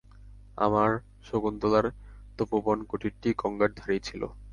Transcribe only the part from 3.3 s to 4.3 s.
গঙ্গার ধারেই ছিল।